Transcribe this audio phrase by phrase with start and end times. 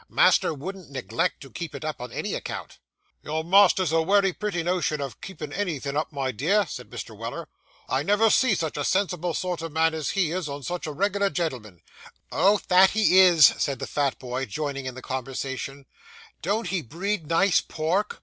[0.09, 2.79] Master wouldn't neglect to keep it up on any account.'
[3.21, 7.15] 'Your master's a wery pretty notion of keeping anythin' up, my dear,' said Mr.
[7.15, 7.47] Weller;
[7.87, 10.91] 'I never see such a sensible sort of man as he is, or such a
[10.91, 11.83] reg'lar gen'l'm'n.'
[12.31, 15.85] Oh, that he is!' said the fat boy, joining in the conversation;
[16.41, 18.19] 'don't he breed nice pork!